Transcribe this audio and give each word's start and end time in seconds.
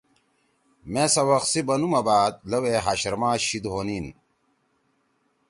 مے 0.91 1.03
سوق 1.13 1.43
سی 1.51 1.61
بنو 1.67 1.87
ما 1.91 2.01
بعد 2.07 2.33
لوے 2.49 2.73
ہاشر 2.85 3.13
ما 3.21 3.29
شید 3.45 3.65
ہونین۔ 3.71 4.05